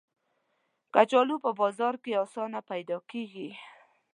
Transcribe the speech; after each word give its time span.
کچالو 0.93 1.35
په 1.45 1.51
بازار 1.59 1.95
کې 2.03 2.19
آسانه 2.23 2.59
پیدا 2.69 2.97
کېږي 3.11 3.49